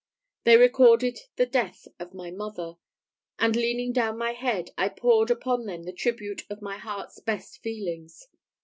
They 0.45 0.57
recorded 0.57 1.19
the 1.35 1.45
death 1.45 1.87
of 1.99 2.15
my 2.15 2.31
mother; 2.31 2.77
and 3.37 3.55
leaning 3.55 3.93
down 3.93 4.17
my 4.17 4.31
head, 4.31 4.71
I 4.75 4.89
poured 4.89 5.29
upon 5.29 5.67
them 5.67 5.83
the 5.83 5.93
tribute 5.93 6.41
of 6.49 6.59
my 6.59 6.79
heart's 6.79 7.19
best 7.19 7.61
feelings. 7.61 8.27